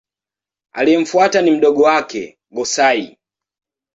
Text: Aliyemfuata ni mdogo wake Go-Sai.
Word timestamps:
Aliyemfuata 0.71 1.41
ni 1.41 1.51
mdogo 1.51 1.83
wake 1.83 2.37
Go-Sai. 2.51 3.17